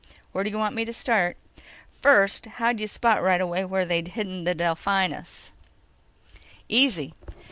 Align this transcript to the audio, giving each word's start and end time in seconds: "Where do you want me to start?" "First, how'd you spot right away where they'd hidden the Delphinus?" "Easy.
"Where 0.31 0.43
do 0.43 0.49
you 0.49 0.57
want 0.57 0.73
me 0.73 0.83
to 0.85 0.93
start?" 0.93 1.37
"First, 1.91 2.47
how'd 2.57 2.79
you 2.79 2.87
spot 2.87 3.21
right 3.21 3.39
away 3.39 3.65
where 3.65 3.85
they'd 3.85 4.07
hidden 4.07 4.45
the 4.45 4.55
Delphinus?" 4.55 5.51
"Easy. 6.67 7.13